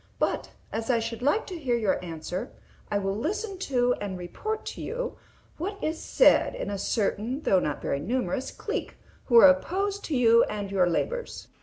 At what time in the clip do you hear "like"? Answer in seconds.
1.21-1.45